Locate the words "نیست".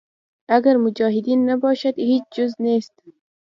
2.63-2.95